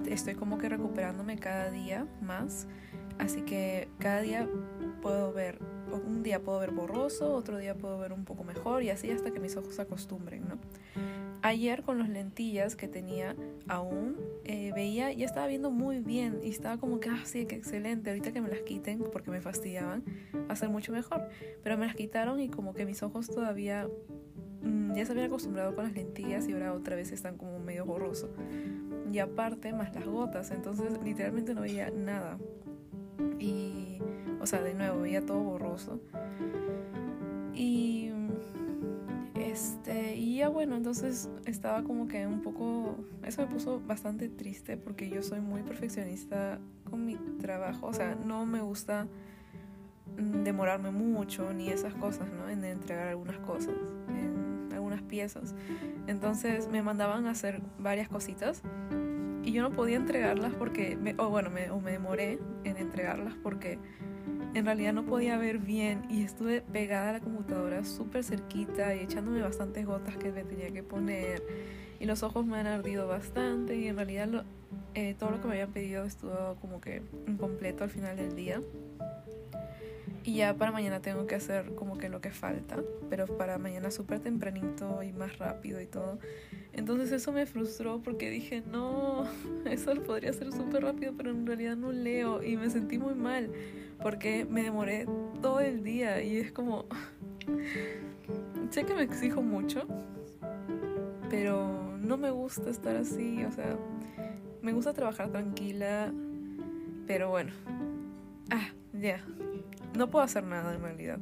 estoy 0.04 0.34
como 0.34 0.58
que 0.58 0.68
recuperándome 0.68 1.38
cada 1.38 1.70
día 1.70 2.06
más 2.20 2.66
Así 3.20 3.42
que 3.42 3.88
cada 3.98 4.22
día 4.22 4.48
puedo 5.00 5.32
ver, 5.32 5.58
un 5.92 6.22
día 6.22 6.40
puedo 6.40 6.58
ver 6.60 6.70
borroso, 6.72 7.32
otro 7.34 7.58
día 7.58 7.74
puedo 7.74 7.98
ver 7.98 8.12
un 8.12 8.24
poco 8.24 8.44
mejor 8.44 8.82
y 8.82 8.90
así 8.90 9.10
hasta 9.10 9.30
que 9.30 9.40
mis 9.40 9.56
ojos 9.56 9.74
se 9.74 9.82
acostumbren, 9.82 10.48
¿no? 10.48 10.58
Ayer 11.42 11.82
con 11.82 11.98
las 11.98 12.10
lentillas 12.10 12.76
que 12.76 12.86
tenía 12.86 13.34
aún 13.66 14.18
eh, 14.44 14.72
veía, 14.74 15.10
ya 15.12 15.24
estaba 15.24 15.46
viendo 15.46 15.70
muy 15.70 16.00
bien 16.00 16.40
y 16.42 16.50
estaba 16.50 16.76
como 16.76 17.00
que, 17.00 17.08
ah, 17.08 17.22
sí, 17.24 17.46
que 17.46 17.56
excelente, 17.56 18.10
ahorita 18.10 18.32
que 18.32 18.42
me 18.42 18.48
las 18.48 18.60
quiten 18.60 19.02
porque 19.10 19.30
me 19.30 19.40
fastidiaban, 19.40 20.04
va 20.34 20.52
a 20.52 20.56
ser 20.56 20.68
mucho 20.68 20.92
mejor. 20.92 21.28
Pero 21.62 21.78
me 21.78 21.86
las 21.86 21.94
quitaron 21.94 22.40
y 22.40 22.48
como 22.48 22.74
que 22.74 22.84
mis 22.84 23.02
ojos 23.02 23.28
todavía 23.28 23.88
mm, 24.62 24.94
ya 24.94 25.06
se 25.06 25.12
habían 25.12 25.26
acostumbrado 25.26 25.74
con 25.74 25.84
las 25.84 25.94
lentillas 25.94 26.46
y 26.46 26.52
ahora 26.52 26.74
otra 26.74 26.94
vez 26.94 27.10
están 27.10 27.38
como 27.38 27.58
medio 27.58 27.86
borroso. 27.86 28.28
Y 29.10 29.18
aparte, 29.18 29.72
más 29.72 29.94
las 29.94 30.06
gotas, 30.06 30.50
entonces 30.50 30.98
literalmente 31.02 31.54
no 31.54 31.62
veía 31.62 31.90
nada. 31.90 32.38
Y, 33.38 33.99
o 34.40 34.46
sea, 34.46 34.62
de 34.62 34.74
nuevo, 34.74 35.00
veía 35.00 35.24
todo 35.24 35.40
borroso. 35.40 36.00
Y 37.54 38.10
este, 39.50 40.16
y 40.16 40.36
ya 40.36 40.48
bueno, 40.48 40.76
entonces 40.76 41.28
estaba 41.44 41.82
como 41.82 42.06
que 42.06 42.26
un 42.26 42.40
poco, 42.40 42.96
eso 43.24 43.42
me 43.42 43.48
puso 43.52 43.80
bastante 43.80 44.28
triste 44.28 44.76
porque 44.76 45.08
yo 45.08 45.22
soy 45.22 45.40
muy 45.40 45.62
perfeccionista 45.62 46.60
con 46.88 47.04
mi 47.04 47.16
trabajo, 47.40 47.86
o 47.86 47.92
sea, 47.92 48.14
no 48.14 48.46
me 48.46 48.60
gusta 48.60 49.08
mm, 50.18 50.44
demorarme 50.44 50.90
mucho 50.92 51.52
ni 51.52 51.68
esas 51.68 51.94
cosas, 51.94 52.28
¿no? 52.32 52.48
En 52.48 52.64
entregar 52.64 53.08
algunas 53.08 53.38
cosas, 53.38 53.74
en 54.08 54.68
algunas 54.72 55.02
piezas. 55.02 55.54
Entonces 56.06 56.68
me 56.68 56.82
mandaban 56.82 57.26
a 57.26 57.30
hacer 57.30 57.60
varias 57.78 58.08
cositas 58.08 58.62
y 59.42 59.52
yo 59.52 59.62
no 59.62 59.70
podía 59.70 59.96
entregarlas 59.96 60.54
porque, 60.54 60.96
o 61.18 61.28
bueno, 61.28 61.50
me, 61.50 61.70
o 61.70 61.80
me 61.80 61.92
demoré 61.92 62.38
en 62.64 62.76
entregarlas 62.76 63.34
porque 63.42 63.78
en 64.54 64.64
realidad 64.64 64.92
no 64.92 65.04
podía 65.04 65.38
ver 65.38 65.58
bien 65.58 66.02
y 66.10 66.22
estuve 66.22 66.60
pegada 66.60 67.10
a 67.10 67.12
la 67.14 67.20
computadora 67.20 67.84
súper 67.84 68.24
cerquita 68.24 68.94
y 68.94 69.00
echándome 69.00 69.40
bastantes 69.42 69.86
gotas 69.86 70.16
que 70.16 70.32
me 70.32 70.44
tenía 70.44 70.70
que 70.70 70.82
poner 70.82 71.42
y 72.00 72.06
los 72.06 72.22
ojos 72.22 72.46
me 72.46 72.58
han 72.58 72.66
ardido 72.66 73.06
bastante 73.06 73.76
y 73.76 73.86
en 73.86 73.96
realidad 73.96 74.44
eh, 74.94 75.14
todo 75.18 75.30
lo 75.30 75.40
que 75.40 75.48
me 75.48 75.54
habían 75.54 75.72
pedido 75.72 76.04
estuvo 76.04 76.56
como 76.60 76.80
que 76.80 77.02
incompleto 77.26 77.84
al 77.84 77.90
final 77.90 78.16
del 78.16 78.34
día 78.34 78.60
y 80.24 80.36
ya 80.36 80.54
para 80.54 80.70
mañana 80.70 81.00
tengo 81.00 81.26
que 81.26 81.34
hacer 81.34 81.74
como 81.74 81.98
que 81.98 82.08
lo 82.08 82.20
que 82.20 82.30
falta 82.30 82.76
pero 83.10 83.26
para 83.26 83.58
mañana 83.58 83.90
súper 83.90 84.20
tempranito 84.20 85.02
y 85.02 85.12
más 85.12 85.36
rápido 85.38 85.80
y 85.80 85.86
todo. 85.86 86.18
Entonces 86.72 87.10
eso 87.10 87.32
me 87.32 87.44
frustró 87.44 88.00
porque 88.00 88.30
dije, 88.30 88.62
no, 88.70 89.24
eso 89.66 89.92
lo 89.92 90.04
podría 90.04 90.32
ser 90.32 90.52
súper 90.52 90.84
rápido, 90.84 91.12
pero 91.16 91.30
en 91.30 91.44
realidad 91.44 91.76
no 91.76 91.90
leo 91.90 92.42
y 92.42 92.56
me 92.56 92.70
sentí 92.70 92.98
muy 92.98 93.14
mal 93.14 93.50
porque 94.00 94.46
me 94.48 94.62
demoré 94.62 95.06
todo 95.42 95.60
el 95.60 95.82
día 95.82 96.22
y 96.22 96.36
es 96.36 96.52
como, 96.52 96.86
sé 98.70 98.84
que 98.84 98.94
me 98.94 99.02
exijo 99.02 99.42
mucho, 99.42 99.86
pero 101.28 101.98
no 101.98 102.16
me 102.16 102.30
gusta 102.30 102.70
estar 102.70 102.96
así, 102.96 103.44
o 103.44 103.52
sea, 103.52 103.76
me 104.62 104.72
gusta 104.72 104.94
trabajar 104.94 105.30
tranquila, 105.30 106.12
pero 107.06 107.28
bueno, 107.30 107.52
ah, 108.50 108.70
ya, 108.92 109.22
no 110.00 110.10
puedo 110.10 110.24
hacer 110.24 110.44
nada 110.44 110.74
en 110.74 110.80
realidad. 110.80 111.18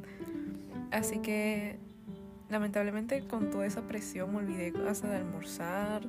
Así 0.89 1.19
que 1.19 1.77
lamentablemente 2.49 3.27
con 3.27 3.51
toda 3.51 3.65
esa 3.65 3.81
presión 3.81 4.31
me 4.31 4.37
olvidé 4.37 4.73
hasta 4.87 5.09
de 5.09 5.17
almorzar. 5.17 6.01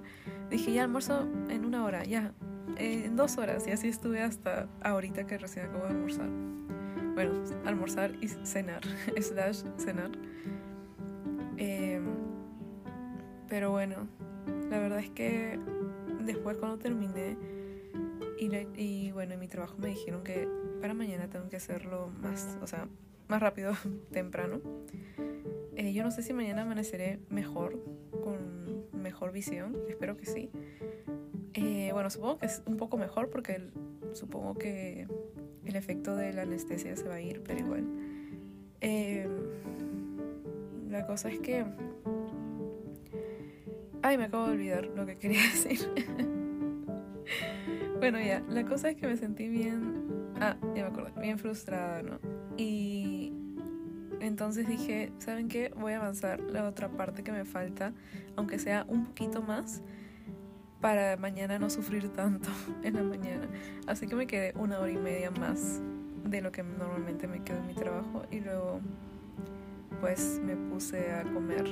Dije, 0.51 0.73
ya 0.73 0.85
almuerzo 0.85 1.29
en 1.49 1.65
una 1.65 1.85
hora, 1.85 2.05
ya, 2.05 2.33
eh, 2.77 3.03
en 3.07 3.17
dos 3.17 3.39
horas. 3.39 3.67
Y 3.67 3.73
así 3.73 3.89
estuve 3.89 4.23
hasta 4.23 4.69
ahorita 4.83 5.27
que 5.27 5.37
recién 5.37 5.67
acabo 5.67 5.83
de 5.85 5.91
almorzar. 5.91 6.29
Bueno, 7.15 7.43
almorzar 7.67 8.15
y 8.21 8.29
cenar, 8.29 8.83
slash 9.21 9.65
cenar. 9.77 10.13
Em, 11.57 12.05
pero 13.49 13.73
bueno, 13.73 14.07
la 14.71 14.79
verdad 14.79 15.01
es 15.01 15.11
que 15.11 15.59
después 16.21 16.57
cuando 16.57 16.79
terminé 16.79 17.37
y, 18.39 18.49
y 18.81 19.11
bueno, 19.11 19.35
en 19.35 19.41
mi 19.41 19.49
trabajo 19.49 19.75
me 19.77 19.89
dijeron 19.89 20.23
que 20.23 20.49
para 20.81 20.95
mañana 20.95 21.29
tengo 21.29 21.49
que 21.49 21.57
hacerlo 21.57 22.11
más, 22.21 22.59
o 22.63 22.67
sea, 22.67 22.89
más 23.29 23.41
rápido, 23.41 23.73
temprano. 24.13 24.61
Eh, 25.77 25.93
yo 25.93 26.03
no 26.03 26.11
sé 26.11 26.23
si 26.23 26.33
mañana 26.33 26.63
amaneceré 26.63 27.21
mejor, 27.29 27.83
con 28.23 28.85
mejor 28.93 29.33
visión, 29.33 29.77
espero 29.89 30.17
que 30.17 30.27
sí. 30.27 30.51
Eh, 31.55 31.91
bueno, 31.93 32.11
supongo 32.11 32.39
que 32.39 32.47
es 32.47 32.63
un 32.67 32.77
poco 32.77 32.97
mejor 32.97 33.31
porque 33.31 33.71
supongo 34.13 34.55
que 34.55 35.07
el 35.65 35.77
efecto 35.77 36.17
de 36.17 36.33
la 36.33 36.43
anestesia 36.43 36.97
se 36.97 37.09
va 37.09 37.15
a 37.15 37.21
ir, 37.21 37.43
pero 37.43 37.61
igual. 37.61 37.85
Eh, 38.81 39.29
la 40.89 41.07
cosa 41.07 41.31
es 41.31 41.39
que... 41.41 41.65
Ay, 44.03 44.17
me 44.17 44.25
acabo 44.25 44.47
de 44.47 44.53
olvidar 44.53 44.87
lo 44.87 45.07
que 45.07 45.17
quería 45.17 45.41
decir. 45.53 45.81
bueno, 47.99 48.19
ya, 48.21 48.41
la 48.49 48.65
cosa 48.65 48.91
es 48.91 48.97
que 48.97 49.07
me 49.07 49.17
sentí 49.17 49.49
bien... 49.49 50.00
Ah, 50.41 50.57
ya 50.75 50.83
me 50.85 50.89
acuerdo, 50.89 51.21
bien 51.21 51.39
frustrada, 51.39 52.03
¿no? 52.03 52.19
Y 52.57 53.33
entonces 54.21 54.67
dije, 54.67 55.13
¿saben 55.19 55.49
qué? 55.49 55.71
Voy 55.77 55.93
a 55.93 55.99
avanzar 55.99 56.41
la 56.41 56.67
otra 56.67 56.89
parte 56.89 57.23
que 57.23 57.33
me 57.33 57.45
falta, 57.45 57.93
aunque 58.37 58.59
sea 58.59 58.85
un 58.89 59.07
poquito 59.07 59.43
más, 59.43 59.83
para 60.81 61.17
mañana 61.17 61.59
no 61.59 61.69
sufrir 61.69 62.09
tanto 62.09 62.49
en 62.83 62.95
la 62.95 63.03
mañana. 63.03 63.49
Así 63.87 64.07
que 64.07 64.17
me 64.17 64.27
quedé 64.27 64.53
una 64.57 64.81
hora 64.81 64.91
y 64.91 64.97
media 64.97 65.31
más 65.31 65.81
de 66.25 66.41
lo 66.41 66.53
que 66.53 66.63
normalmente 66.63 67.27
me 67.27 67.43
quedo 67.43 67.59
en 67.59 67.67
mi 67.67 67.75
trabajo 67.75 68.23
y 68.31 68.41
luego 68.41 68.81
pues 70.01 70.41
me 70.43 70.57
puse 70.57 71.13
a 71.13 71.23
comer. 71.25 71.65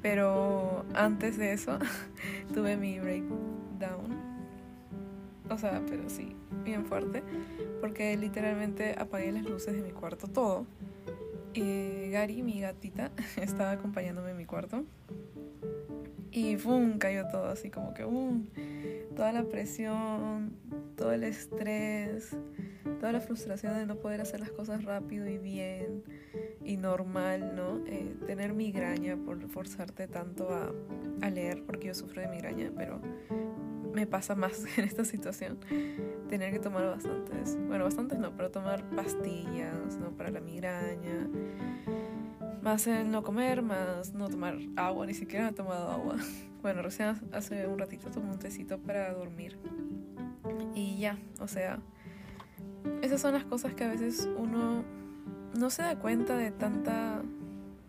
Pero 0.00 0.84
antes 0.94 1.36
de 1.36 1.52
eso 1.52 1.78
tuve 2.54 2.76
mi 2.76 2.98
breakdown. 2.98 4.36
O 5.50 5.58
sea, 5.58 5.82
pero 5.86 6.08
sí, 6.08 6.34
bien 6.66 6.84
fuerte. 6.84 7.22
Porque 7.80 8.16
literalmente 8.16 8.94
apagué 8.98 9.32
las 9.32 9.44
luces 9.44 9.74
de 9.74 9.82
mi 9.82 9.90
cuarto, 9.90 10.28
todo 10.28 10.66
eh, 11.58 12.10
Gary, 12.12 12.42
mi 12.42 12.60
gatita, 12.60 13.10
estaba 13.40 13.72
acompañándome 13.72 14.32
en 14.32 14.36
mi 14.36 14.44
cuarto. 14.44 14.84
Y 16.30 16.56
¡pum! 16.56 16.98
cayó 16.98 17.26
todo 17.28 17.46
así 17.46 17.70
como 17.70 17.94
que 17.94 18.04
¡pum! 18.04 18.46
Toda 19.14 19.32
la 19.32 19.44
presión, 19.44 20.52
todo 20.96 21.12
el 21.12 21.24
estrés, 21.24 22.36
toda 23.00 23.12
la 23.12 23.20
frustración 23.20 23.74
de 23.78 23.86
no 23.86 23.96
poder 23.96 24.20
hacer 24.20 24.40
las 24.40 24.50
cosas 24.50 24.84
rápido 24.84 25.26
y 25.26 25.38
bien 25.38 26.02
y 26.62 26.76
normal, 26.76 27.54
¿no? 27.56 27.82
Eh, 27.86 28.14
tener 28.26 28.52
migraña 28.52 29.16
por 29.16 29.40
forzarte 29.48 30.08
tanto 30.08 30.50
a, 30.50 30.74
a 31.22 31.30
leer, 31.30 31.62
porque 31.64 31.86
yo 31.86 31.94
sufro 31.94 32.20
de 32.20 32.28
migraña, 32.28 32.70
pero 32.76 33.00
me 33.96 34.06
pasa 34.06 34.34
más 34.34 34.62
en 34.78 34.84
esta 34.84 35.04
situación. 35.04 35.58
Tener 36.28 36.52
que 36.52 36.58
tomar 36.58 36.86
bastantes, 36.86 37.56
bueno, 37.66 37.84
bastantes 37.84 38.18
no, 38.18 38.36
pero 38.36 38.50
tomar 38.50 38.84
pastillas, 38.90 39.96
¿no? 39.98 40.10
Para 40.10 40.30
la 40.30 40.40
migraña. 40.40 41.28
Más 42.62 42.86
el 42.86 43.10
no 43.10 43.22
comer, 43.22 43.62
más 43.62 44.12
no 44.12 44.28
tomar 44.28 44.58
agua, 44.76 45.06
ni 45.06 45.14
siquiera 45.14 45.48
he 45.48 45.52
tomado 45.52 45.90
agua. 45.90 46.16
Bueno, 46.62 46.82
recién 46.82 47.14
hace 47.30 47.64
un 47.68 47.78
ratito 47.78 48.10
tomé 48.10 48.28
un 48.28 48.40
tecito 48.40 48.76
para 48.78 49.12
dormir. 49.12 49.56
Y 50.74 50.98
ya, 50.98 51.16
o 51.38 51.46
sea, 51.46 51.78
esas 53.02 53.20
son 53.20 53.34
las 53.34 53.44
cosas 53.44 53.74
que 53.74 53.84
a 53.84 53.88
veces 53.88 54.28
uno 54.36 54.82
no 55.56 55.70
se 55.70 55.82
da 55.82 55.96
cuenta 55.96 56.36
de 56.36 56.50
tanta 56.50 57.22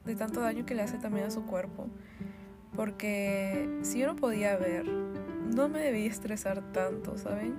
de 0.05 0.15
tanto 0.15 0.41
daño 0.41 0.63
que 0.63 0.75
le 0.75 0.83
hace 0.83 0.99
también 0.99 1.25
a 1.25 1.31
su 1.31 1.43
cuerpo. 1.47 1.87
Porque 2.75 3.79
si 3.81 3.97
yo 3.97 4.05
no 4.05 4.15
podía 4.15 4.55
ver 4.57 4.85
no 5.55 5.69
me 5.69 5.79
debí 5.79 6.05
estresar 6.05 6.61
tanto, 6.73 7.17
¿saben? 7.17 7.55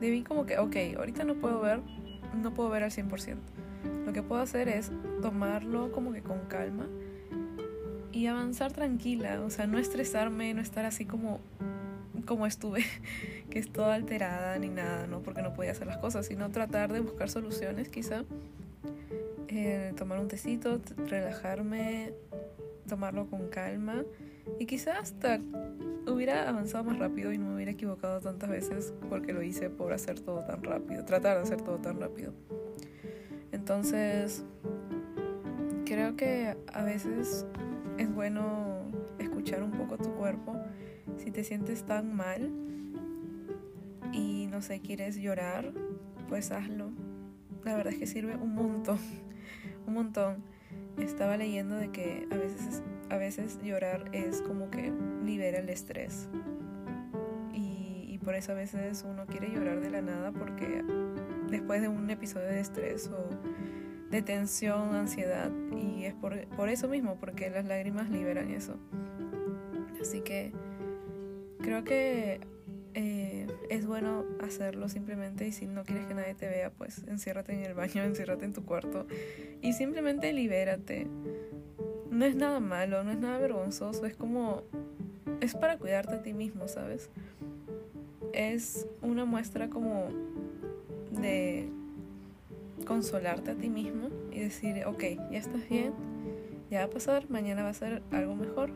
Debí 0.00 0.22
como 0.22 0.46
que, 0.46 0.58
ok, 0.58 0.76
ahorita 0.96 1.24
no 1.24 1.34
puedo 1.34 1.60
ver, 1.60 1.80
no 2.40 2.52
puedo 2.54 2.70
ver 2.70 2.84
al 2.84 2.90
100%. 2.90 3.36
Lo 4.06 4.12
que 4.12 4.22
puedo 4.22 4.40
hacer 4.40 4.68
es 4.68 4.90
tomarlo 5.22 5.92
como 5.92 6.12
que 6.12 6.22
con 6.22 6.40
calma 6.48 6.86
y 8.12 8.26
avanzar 8.26 8.72
tranquila, 8.72 9.40
o 9.42 9.50
sea, 9.50 9.66
no 9.66 9.78
estresarme, 9.78 10.52
no 10.54 10.60
estar 10.60 10.84
así 10.84 11.04
como 11.04 11.40
como 12.26 12.46
estuve, 12.46 12.84
que 13.50 13.58
es 13.58 13.72
toda 13.72 13.94
alterada 13.94 14.58
ni 14.58 14.68
nada, 14.68 15.06
¿no? 15.06 15.22
Porque 15.22 15.42
no 15.42 15.52
podía 15.52 15.72
hacer 15.72 15.86
las 15.86 15.98
cosas, 15.98 16.26
sino 16.26 16.50
tratar 16.50 16.92
de 16.92 17.00
buscar 17.00 17.28
soluciones, 17.28 17.88
quizá. 17.88 18.24
Eh, 19.48 19.92
tomar 19.96 20.20
un 20.20 20.28
tecito, 20.28 20.80
relajarme, 21.08 22.12
tomarlo 22.88 23.26
con 23.26 23.48
calma 23.48 24.04
y 24.58 24.66
quizá 24.66 24.98
hasta 24.98 25.40
hubiera 26.06 26.48
avanzado 26.48 26.84
más 26.84 26.98
rápido 26.98 27.32
y 27.32 27.38
no 27.38 27.46
me 27.46 27.54
hubiera 27.56 27.72
equivocado 27.72 28.20
tantas 28.20 28.50
veces 28.50 28.92
porque 29.08 29.32
lo 29.32 29.42
hice 29.42 29.70
por 29.70 29.92
hacer 29.92 30.20
todo 30.20 30.44
tan 30.44 30.62
rápido, 30.62 31.04
tratar 31.04 31.36
de 31.36 31.42
hacer 31.44 31.60
todo 31.62 31.78
tan 31.78 32.00
rápido. 32.00 32.32
Entonces, 33.52 34.44
creo 35.84 36.16
que 36.16 36.56
a 36.72 36.82
veces 36.82 37.46
es 37.98 38.14
bueno 38.14 38.90
escuchar 39.18 39.62
un 39.62 39.72
poco 39.72 39.98
tu 39.98 40.12
cuerpo. 40.14 40.56
Si 41.16 41.30
te 41.30 41.44
sientes 41.44 41.84
tan 41.84 42.14
mal 42.14 42.50
y 44.12 44.46
no 44.46 44.62
sé, 44.62 44.80
quieres 44.80 45.16
llorar, 45.16 45.72
pues 46.28 46.50
hazlo. 46.52 46.90
La 47.64 47.76
verdad 47.76 47.92
es 47.92 47.98
que 47.98 48.06
sirve 48.06 48.36
un 48.36 48.54
montón, 48.54 48.98
un 49.86 49.94
montón. 49.94 50.42
Estaba 50.98 51.36
leyendo 51.36 51.76
de 51.76 51.90
que 51.90 52.26
a 52.30 52.36
veces, 52.36 52.82
a 53.08 53.16
veces 53.16 53.58
llorar 53.62 54.08
es 54.12 54.42
como 54.42 54.70
que 54.70 54.92
libera 55.24 55.58
el 55.58 55.68
estrés. 55.68 56.28
Y, 57.52 58.06
y 58.08 58.18
por 58.18 58.34
eso 58.34 58.52
a 58.52 58.54
veces 58.54 59.04
uno 59.08 59.26
quiere 59.26 59.50
llorar 59.50 59.80
de 59.80 59.90
la 59.90 60.02
nada 60.02 60.32
porque 60.32 60.84
después 61.50 61.80
de 61.80 61.88
un 61.88 62.08
episodio 62.10 62.46
de 62.46 62.60
estrés 62.60 63.08
o 63.08 63.28
de 64.10 64.22
tensión, 64.22 64.94
ansiedad, 64.94 65.50
y 65.76 66.04
es 66.04 66.14
por, 66.14 66.46
por 66.48 66.68
eso 66.68 66.88
mismo, 66.88 67.16
porque 67.20 67.48
las 67.48 67.64
lágrimas 67.64 68.10
liberan 68.10 68.50
eso. 68.50 68.76
Así 70.00 70.20
que 70.20 70.52
creo 71.60 71.84
que 71.84 72.40
eh, 72.94 73.39
es 73.70 73.86
bueno 73.86 74.24
hacerlo 74.42 74.88
simplemente 74.88 75.46
y 75.46 75.52
si 75.52 75.66
no 75.66 75.84
quieres 75.84 76.06
que 76.06 76.14
nadie 76.14 76.34
te 76.34 76.48
vea, 76.48 76.70
pues 76.70 77.04
enciérrate 77.06 77.52
en 77.52 77.62
el 77.62 77.74
baño, 77.74 78.02
enciérrate 78.04 78.44
en 78.44 78.52
tu 78.52 78.64
cuarto 78.64 79.06
y 79.62 79.72
simplemente 79.72 80.32
libérate. 80.32 81.06
No 82.10 82.24
es 82.24 82.34
nada 82.34 82.58
malo, 82.58 83.04
no 83.04 83.12
es 83.12 83.18
nada 83.18 83.38
vergonzoso, 83.38 84.04
es 84.04 84.16
como... 84.16 84.64
es 85.40 85.54
para 85.54 85.78
cuidarte 85.78 86.16
a 86.16 86.22
ti 86.22 86.32
mismo, 86.32 86.66
¿sabes? 86.66 87.08
Es 88.32 88.88
una 89.02 89.24
muestra 89.24 89.70
como 89.70 90.08
de 91.12 91.68
consolarte 92.84 93.52
a 93.52 93.54
ti 93.54 93.70
mismo 93.70 94.08
y 94.32 94.40
decir, 94.40 94.84
ok, 94.84 95.04
ya 95.30 95.38
estás 95.38 95.68
bien, 95.68 95.92
ya 96.70 96.80
va 96.80 96.84
a 96.86 96.90
pasar, 96.90 97.30
mañana 97.30 97.62
va 97.62 97.68
a 97.68 97.74
ser 97.74 98.02
algo 98.10 98.34
mejor, 98.34 98.72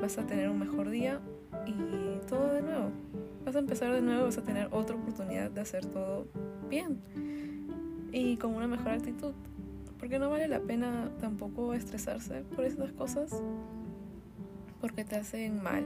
vas 0.00 0.16
a 0.16 0.26
tener 0.26 0.48
un 0.48 0.58
mejor 0.58 0.88
día 0.88 1.20
y 1.66 2.26
todo 2.26 2.54
de 2.54 2.62
nuevo. 2.62 2.90
Vas 3.46 3.54
a 3.54 3.60
empezar 3.60 3.92
de 3.92 4.02
nuevo, 4.02 4.24
vas 4.24 4.38
a 4.38 4.42
tener 4.42 4.66
otra 4.72 4.96
oportunidad 4.96 5.52
de 5.52 5.60
hacer 5.60 5.86
todo 5.86 6.26
bien 6.68 7.00
y 8.10 8.36
con 8.38 8.52
una 8.52 8.66
mejor 8.66 8.88
actitud. 8.88 9.34
Porque 10.00 10.18
no 10.18 10.28
vale 10.28 10.48
la 10.48 10.58
pena 10.58 11.12
tampoco 11.20 11.72
estresarse 11.72 12.42
por 12.56 12.64
estas 12.64 12.90
cosas 12.90 13.30
porque 14.80 15.04
te 15.04 15.14
hacen 15.14 15.62
mal. 15.62 15.84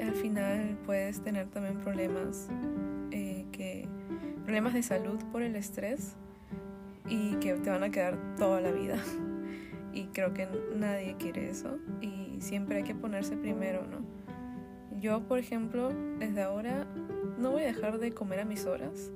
Al 0.00 0.14
final 0.14 0.78
puedes 0.86 1.20
tener 1.20 1.48
también 1.48 1.76
problemas 1.80 2.48
eh, 3.10 3.44
que 3.52 3.86
problemas 4.44 4.72
de 4.72 4.82
salud 4.82 5.18
por 5.30 5.42
el 5.42 5.54
estrés 5.54 6.16
y 7.10 7.34
que 7.36 7.54
te 7.54 7.68
van 7.68 7.82
a 7.82 7.90
quedar 7.90 8.16
toda 8.36 8.62
la 8.62 8.70
vida. 8.70 8.96
Y 9.90 10.04
creo 10.08 10.32
que 10.32 10.46
nadie 10.76 11.16
quiere 11.18 11.50
eso 11.50 11.78
y 12.00 12.40
siempre 12.40 12.76
hay 12.76 12.82
que 12.84 12.94
ponerse 12.94 13.36
primero, 13.36 13.84
¿no? 13.86 13.98
Yo, 15.00 15.20
por 15.20 15.38
ejemplo, 15.38 15.92
desde 16.18 16.42
ahora 16.42 16.86
no 17.38 17.52
voy 17.52 17.62
a 17.62 17.66
dejar 17.66 17.98
de 17.98 18.12
comer 18.12 18.40
a 18.40 18.44
mis 18.44 18.66
horas. 18.66 19.12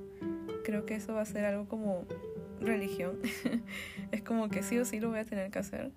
Creo 0.63 0.85
que 0.85 0.95
eso 0.95 1.13
va 1.13 1.21
a 1.21 1.25
ser 1.25 1.45
algo 1.45 1.67
como 1.67 2.05
religión. 2.61 3.19
es 4.11 4.21
como 4.23 4.49
que 4.49 4.63
sí 4.63 4.77
o 4.79 4.85
sí 4.85 4.99
lo 4.99 5.09
voy 5.09 5.19
a 5.19 5.25
tener 5.25 5.51
que 5.51 5.59
hacer. 5.59 5.91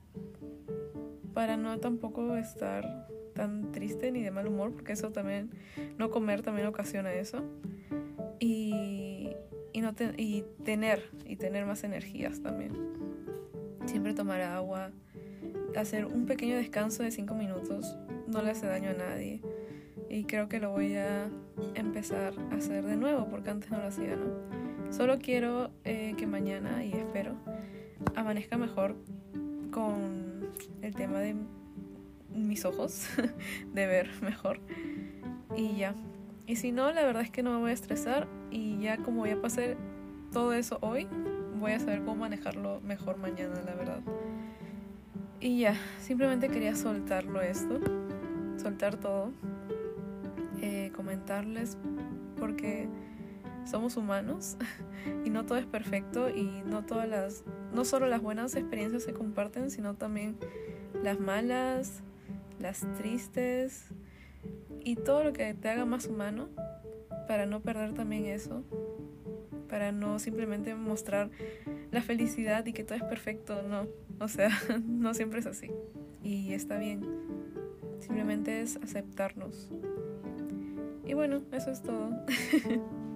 Para 1.35 1.57
no 1.57 1.79
tampoco 1.79 2.37
estar 2.37 3.07
tan 3.35 3.71
triste 3.71 4.11
ni 4.11 4.23
de 4.23 4.31
mal 4.31 4.49
humor, 4.49 4.73
porque 4.73 4.93
eso 4.93 5.13
también, 5.13 5.51
no 5.99 6.11
comer 6.11 6.43
también 6.43 6.67
ocasiona 6.67 7.13
eso. 7.13 7.45
Y, 8.41 9.31
y, 9.73 9.81
no 9.83 9.95
y 10.17 10.45
tener, 10.65 11.11
y 11.27 11.37
tener 11.37 11.65
más 11.65 11.85
energías 11.85 12.41
también. 12.41 12.73
Siempre 13.85 14.15
tomar 14.15 14.41
agua, 14.41 14.91
hacer 15.77 16.07
un 16.07 16.27
pequeño 16.27 16.57
descanso 16.57 17.03
de 17.03 17.11
5 17.11 17.35
minutos 17.35 17.97
no 18.27 18.43
le 18.43 18.51
hace 18.51 18.67
daño 18.67 18.91
a 18.91 18.95
nadie. 18.95 19.41
Y 20.09 20.25
creo 20.25 20.49
que 20.49 20.61
lo 20.61 20.71
voy 20.71 20.97
a 20.97 21.29
empezar 21.75 22.33
a 22.51 22.55
hacer 22.55 22.85
de 22.85 22.97
nuevo 22.97 23.27
porque 23.29 23.51
antes 23.51 23.71
no 23.71 23.79
lo 23.79 23.87
hacía, 23.87 24.17
¿no? 24.17 24.93
Solo 24.93 25.19
quiero 25.19 25.71
eh, 25.85 26.15
que 26.17 26.27
mañana, 26.27 26.85
y 26.85 26.93
espero, 26.93 27.35
amanezca 28.15 28.57
mejor 28.57 28.97
con 29.71 30.49
el 30.83 30.95
tema 30.95 31.19
de 31.19 31.35
mis 32.33 32.65
ojos, 32.65 33.09
de 33.75 33.87
ver 33.87 34.11
mejor. 34.23 34.61
Y 35.57 35.77
ya. 35.77 35.95
Y 36.47 36.57
si 36.57 36.71
no, 36.71 36.93
la 36.93 37.05
verdad 37.05 37.23
es 37.23 37.31
que 37.31 37.43
no 37.43 37.51
me 37.53 37.59
voy 37.59 37.71
a 37.71 37.75
estresar 37.75 38.29
y 38.51 38.79
ya 38.79 38.99
como 38.99 39.21
voy 39.21 39.31
a 39.31 39.41
pasar 39.41 39.77
todo 40.33 40.53
eso 40.53 40.79
hoy, 40.81 41.09
voy 41.59 41.73
a 41.73 41.81
saber 41.81 42.01
cómo 42.01 42.17
manejarlo 42.17 42.81
mejor 42.83 43.17
mañana, 43.19 43.61
la 43.65 43.75
verdad. 43.75 44.01
Y 45.41 45.59
ya, 45.59 45.75
simplemente 46.01 46.49
quería 46.49 46.75
soltarlo 46.77 47.41
esto, 47.41 47.81
soltar 48.57 48.97
todo, 48.97 49.33
eh, 50.61 50.91
comentarles 50.95 51.77
porque 52.39 52.89
somos 53.65 53.97
humanos 53.97 54.57
y 55.25 55.31
no 55.31 55.45
todo 55.47 55.59
es 55.59 55.67
perfecto 55.67 56.29
y 56.29 56.63
no 56.65 56.85
todas 56.85 57.09
las, 57.09 57.45
no 57.75 57.85
solo 57.85 58.07
las 58.07 58.23
buenas 58.23 58.55
experiencias 58.55 59.03
se 59.03 59.13
comparten, 59.13 59.71
sino 59.71 59.95
también 59.95 60.37
las 61.03 61.19
malas, 61.21 62.03
las 62.61 62.87
tristes 62.97 63.87
y 64.81 64.97
todo 64.97 65.25
lo 65.25 65.33
que 65.33 65.53
te 65.55 65.69
haga 65.69 65.85
más 65.85 66.07
humano 66.07 66.49
para 67.27 67.47
no 67.47 67.61
perder 67.61 67.93
también 67.93 68.27
eso 68.27 68.63
para 69.67 69.93
no 69.93 70.19
simplemente 70.19 70.75
mostrar 70.75 71.31
la 71.91 72.03
felicidad 72.03 72.65
y 72.67 72.73
que 72.73 72.85
todo 72.85 72.97
es 72.97 73.05
perfecto, 73.05 73.63
no. 73.63 73.87
O 74.21 74.29
sea, 74.29 74.51
no 74.87 75.15
siempre 75.15 75.41
es 75.41 75.47
así. 75.47 75.71
Y 76.23 76.53
está 76.53 76.79
bien. 76.79 77.05
Simplemente 78.01 78.61
es 78.61 78.77
aceptarnos. 78.77 79.71
Y 81.07 81.15
bueno, 81.15 81.43
eso 81.53 81.71
es 81.71 81.83
todo. 81.83 82.11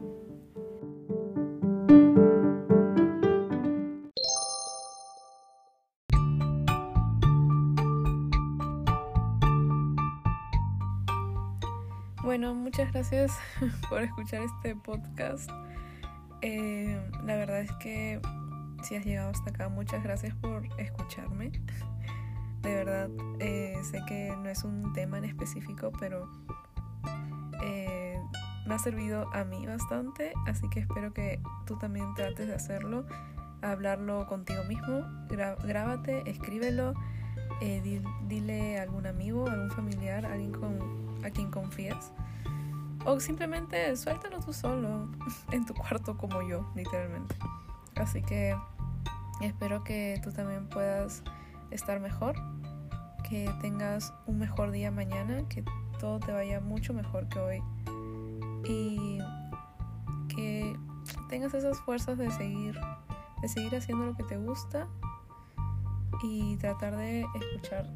Bueno, 12.23 12.55
muchas 12.55 12.93
gracias 12.93 13.37
por 13.89 14.03
escuchar 14.03 14.43
este 14.43 14.77
podcast. 14.77 15.51
Eh, 16.43 16.97
la 17.25 17.35
verdad 17.35 17.63
es 17.63 17.73
que 17.81 18.21
si 18.85 18.95
has 18.95 19.05
llegado 19.05 19.31
hasta 19.31 19.51
acá, 19.51 19.69
muchas 19.69 20.05
gracias 20.05 20.37
por 20.37 20.65
escucharme. 20.79 21.51
De 22.63 22.73
verdad, 22.73 23.11
eh, 23.41 23.75
sé 23.83 24.01
que 24.07 24.33
no 24.37 24.49
es 24.49 24.63
un 24.63 24.93
tema 24.93 25.19
en 25.19 25.25
específico, 25.25 25.91
pero 25.99 26.31
me 28.71 28.77
ha 28.77 28.79
servido 28.79 29.29
a 29.33 29.43
mí 29.43 29.67
bastante, 29.67 30.33
así 30.47 30.69
que 30.69 30.79
espero 30.79 31.13
que 31.13 31.41
tú 31.67 31.77
también 31.77 32.15
trates 32.15 32.47
de 32.47 32.55
hacerlo, 32.55 33.05
hablarlo 33.63 34.29
contigo 34.29 34.63
mismo, 34.63 35.03
grábate, 35.29 36.23
escríbelo, 36.31 36.95
dile 38.29 38.79
a 38.79 38.83
algún 38.85 39.09
amigo, 39.09 39.49
algún 39.49 39.73
familiar, 39.73 40.25
alguien 40.25 40.53
con, 40.53 40.79
a 41.25 41.31
quien 41.31 41.51
confíes 41.51 42.13
o 43.05 43.19
simplemente 43.19 43.97
suéltalo 43.97 44.39
tú 44.39 44.53
solo 44.53 45.09
en 45.51 45.67
tu 45.67 45.75
cuarto 45.75 46.17
como 46.17 46.41
yo, 46.49 46.71
literalmente. 46.77 47.35
Así 47.97 48.23
que 48.23 48.57
espero 49.41 49.83
que 49.83 50.21
tú 50.23 50.31
también 50.31 50.69
puedas 50.69 51.25
estar 51.73 51.99
mejor, 51.99 52.37
que 53.29 53.53
tengas 53.61 54.15
un 54.27 54.39
mejor 54.39 54.71
día 54.71 54.93
mañana, 54.93 55.43
que 55.49 55.65
todo 55.99 56.21
te 56.21 56.31
vaya 56.31 56.61
mucho 56.61 56.95
mejor 56.95 57.27
que 57.29 57.41
hoy 57.41 57.63
y 58.65 59.19
que 60.29 60.77
tengas 61.29 61.55
esas 61.55 61.79
fuerzas 61.81 62.19
de 62.19 62.31
seguir, 62.31 62.79
de 63.43 63.49
seguir 63.49 63.75
haciendo 63.75 64.07
lo 64.07 64.15
que 64.15 64.25
te 64.25 64.37
gusta 64.37 64.89
y 66.23 66.57
tratar 66.57 66.97
de 66.97 67.27
escuchar 67.35 67.87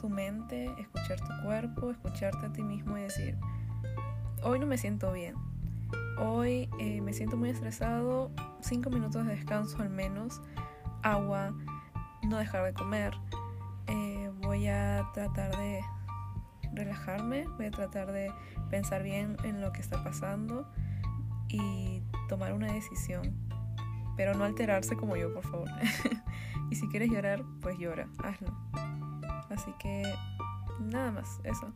tu 0.00 0.08
mente, 0.08 0.66
escuchar 0.78 1.18
tu 1.20 1.44
cuerpo, 1.44 1.90
escucharte 1.90 2.46
a 2.46 2.52
ti 2.52 2.62
mismo 2.62 2.96
y 2.98 3.02
decir, 3.02 3.38
hoy 4.42 4.58
no 4.58 4.66
me 4.66 4.78
siento 4.78 5.12
bien. 5.12 5.34
Hoy 6.18 6.68
eh, 6.78 7.00
me 7.00 7.12
siento 7.12 7.36
muy 7.36 7.50
estresado. 7.50 8.30
Cinco 8.60 8.90
minutos 8.90 9.26
de 9.26 9.34
descanso 9.34 9.82
al 9.82 9.90
menos. 9.90 10.40
Agua. 11.02 11.52
No 12.22 12.38
dejar 12.38 12.64
de 12.64 12.72
comer. 12.72 13.14
Eh, 13.88 14.30
voy 14.42 14.68
a 14.68 15.04
tratar 15.12 15.56
de 15.56 15.80
relajarme. 16.76 17.46
Voy 17.56 17.66
a 17.66 17.70
tratar 17.70 18.12
de 18.12 18.32
pensar 18.70 19.02
bien 19.02 19.36
en 19.44 19.60
lo 19.60 19.72
que 19.72 19.80
está 19.80 20.02
pasando. 20.02 20.68
Y 21.48 22.02
tomar 22.28 22.52
una 22.52 22.72
decisión. 22.72 23.34
Pero 24.16 24.34
no 24.34 24.44
alterarse 24.44 24.96
como 24.96 25.16
yo, 25.16 25.32
por 25.32 25.44
favor. 25.44 25.68
y 26.70 26.74
si 26.76 26.88
quieres 26.88 27.10
llorar, 27.10 27.44
pues 27.60 27.78
llora. 27.78 28.08
Hazlo. 28.22 28.48
Así 29.50 29.72
que 29.78 30.02
nada 30.80 31.10
más. 31.12 31.40
Eso. 31.44 31.72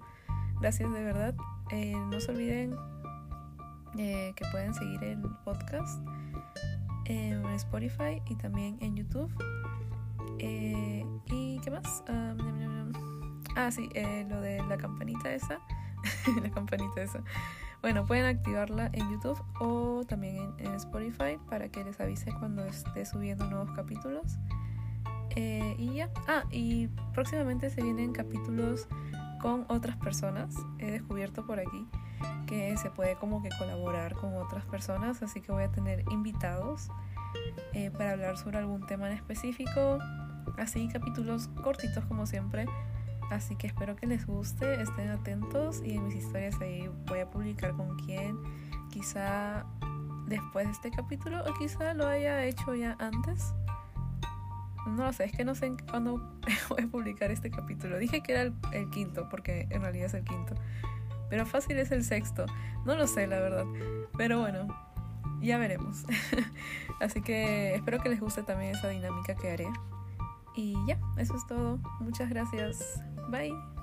Gracias 0.60 0.92
de 0.92 1.04
verdad. 1.04 1.34
Eh, 1.70 1.94
no 2.10 2.20
se 2.20 2.32
olviden 2.32 2.74
eh, 3.96 4.32
que 4.36 4.44
pueden 4.50 4.74
seguir 4.74 5.02
el 5.04 5.20
podcast 5.44 6.00
en 7.06 7.44
Spotify 7.54 8.22
y 8.26 8.34
también 8.36 8.78
en 8.80 8.96
YouTube. 8.96 9.32
Eh, 10.38 11.04
¿Y 11.26 11.58
qué 11.60 11.70
más? 11.70 12.02
Ah, 13.58 13.70
sí, 13.70 13.90
lo 14.28 14.40
de 14.40 14.62
la 14.68 14.78
campanita 14.78 15.32
esa. 15.32 15.60
la 16.42 16.50
campanita 16.50 17.02
esa. 17.02 17.22
Bueno, 17.80 18.04
pueden 18.06 18.24
activarla 18.24 18.90
en 18.92 19.08
YouTube 19.10 19.40
o 19.60 20.04
también 20.04 20.52
en, 20.58 20.74
Spotify 20.74 21.38
para 21.48 21.68
que 21.68 21.84
les 21.84 22.00
avise 22.00 22.32
cuando 22.38 22.64
esté 22.64 23.04
subiendo 23.06 23.46
nuevos 23.46 23.70
capítulos. 23.72 24.38
Eh, 25.36 25.76
y 25.78 25.94
ya. 25.94 26.10
Ah, 26.26 26.44
y 26.50 26.88
próximamente 27.14 27.70
se 27.70 27.82
vienen 27.82 28.12
capítulos 28.12 28.88
con 29.40 29.64
otras 29.68 29.96
personas. 29.96 30.54
He 30.78 30.90
descubierto 30.90 31.46
por 31.46 31.60
aquí 31.60 31.86
que 32.46 32.76
se 32.78 32.90
puede 32.90 33.14
como 33.16 33.42
que 33.42 33.50
colaborar 33.58 34.14
con 34.14 34.34
otras 34.34 34.64
personas, 34.64 35.22
así 35.22 35.40
que 35.40 35.52
voy 35.52 35.64
a 35.64 35.70
tener 35.70 36.02
invitados 36.10 36.88
eh, 37.74 37.90
para 37.90 38.12
hablar 38.12 38.38
sobre 38.38 38.58
algún 38.58 38.86
tema 38.86 39.08
en 39.08 39.16
específico. 39.16 39.98
Así, 40.56 40.88
capítulos 40.88 41.48
cortitos 41.62 42.04
como 42.06 42.26
siempre. 42.26 42.66
Así 43.30 43.56
que 43.56 43.66
espero 43.66 43.94
que 43.96 44.06
les 44.06 44.26
guste, 44.26 44.80
estén 44.80 45.10
atentos 45.10 45.82
y 45.84 45.96
en 45.96 46.04
mis 46.06 46.14
historias 46.14 46.58
ahí 46.60 46.88
voy 47.06 47.20
a 47.20 47.30
publicar 47.30 47.72
con 47.72 47.96
quién. 47.98 48.38
Quizá 48.90 49.66
después 50.26 50.66
de 50.66 50.72
este 50.72 50.90
capítulo 50.90 51.42
o 51.44 51.54
quizá 51.54 51.94
lo 51.94 52.06
haya 52.06 52.44
hecho 52.44 52.74
ya 52.74 52.96
antes. 52.98 53.52
No 54.86 55.04
lo 55.04 55.12
sé, 55.12 55.24
es 55.24 55.32
que 55.32 55.44
no 55.44 55.54
sé 55.54 55.70
cuándo 55.90 56.38
voy 56.70 56.84
a 56.84 56.86
publicar 56.86 57.30
este 57.30 57.50
capítulo. 57.50 57.98
Dije 57.98 58.22
que 58.22 58.32
era 58.32 58.42
el, 58.42 58.54
el, 58.72 58.88
quinto, 58.90 59.28
porque 59.28 59.66
en 59.70 59.82
realidad 59.82 60.06
es 60.06 60.14
el 60.14 60.24
quinto. 60.24 60.54
Pero 61.28 61.44
fácil 61.44 61.78
es 61.78 61.90
el 61.90 62.04
sexto. 62.04 62.46
No 62.86 62.96
lo 62.96 63.06
sé, 63.06 63.26
la 63.26 63.38
verdad. 63.38 63.66
Pero 64.16 64.40
bueno, 64.40 64.66
ya 65.40 65.58
veremos. 65.58 66.04
Así 67.00 67.20
que 67.20 67.74
espero 67.74 68.00
que 68.00 68.08
les 68.08 68.20
guste 68.20 68.42
también 68.42 68.74
esa 68.74 68.88
dinámica 68.88 69.34
que 69.34 69.50
haré. 69.50 69.68
Y 70.54 70.74
ya, 70.86 70.98
eso 71.18 71.36
es 71.36 71.46
todo. 71.46 71.78
Muchas 72.00 72.28
gracias. 72.30 73.00
Bye. 73.28 73.77